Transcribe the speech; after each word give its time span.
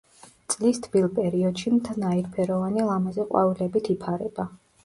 წლის 0.53 0.79
თბილ 0.85 1.05
პერიოდში 1.19 1.73
მთა 1.75 1.97
ნაირფეროვანი 2.05 2.87
ლამაზი 2.89 3.27
ყვავილებით 3.29 3.93
იფარება. 3.97 4.49